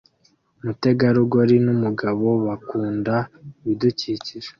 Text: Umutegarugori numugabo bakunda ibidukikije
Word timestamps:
Umutegarugori 0.59 1.55
numugabo 1.65 2.27
bakunda 2.45 3.15
ibidukikije 3.63 4.49